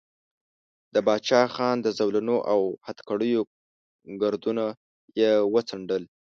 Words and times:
د 0.93 0.95
باچا 1.07 1.41
خان 1.53 1.77
د 1.81 1.87
زولنو 1.99 2.37
او 2.51 2.61
هتکړیو 2.87 3.41
ګردونه 4.21 4.65
یې 5.19 5.31
وڅنډل. 5.53 6.03